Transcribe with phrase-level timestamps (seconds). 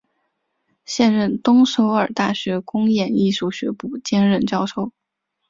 [0.83, 4.91] 现任东首尔大学公演艺术学部兼任教授。